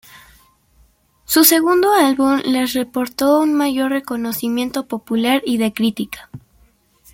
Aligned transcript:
Su 1.25 1.43
segundo 1.43 1.93
álbum 1.93 2.41
les 2.43 2.73
reportó 2.73 3.37
un 3.39 3.53
mayor 3.53 3.91
reconocimiento 3.91 4.87
popular 4.87 5.43
y 5.45 5.59
de 5.59 5.73
crítica. 5.73 6.31